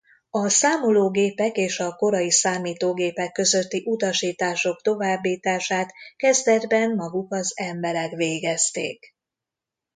[0.29, 9.15] A számológépek és a korai számítógépek közötti utasítások továbbítását kezdetben maguk az emberek végezték.